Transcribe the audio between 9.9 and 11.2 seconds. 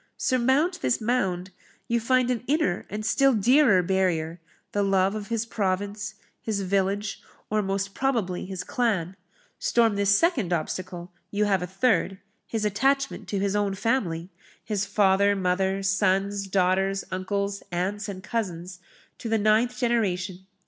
this second obstacle,